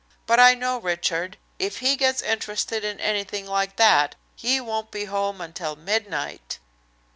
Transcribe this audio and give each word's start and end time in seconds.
But 0.25 0.39
I 0.39 0.55
know 0.55 0.79
Richard. 0.79 1.37
If 1.59 1.77
he 1.77 1.95
gets 1.95 2.23
interested 2.23 2.83
in 2.83 2.99
anything 2.99 3.45
like 3.45 3.75
that 3.75 4.15
he 4.35 4.59
won't 4.59 4.89
be 4.89 5.05
home 5.05 5.39
until 5.39 5.75
midnight." 5.75 6.57